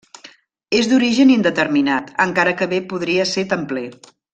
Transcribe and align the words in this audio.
És 0.77 0.89
d'origen 0.93 1.35
indeterminat 1.35 2.11
encara 2.27 2.57
que 2.63 2.69
bé 2.77 2.83
podria 2.95 3.33
ser 3.37 3.49
templer. 3.57 3.89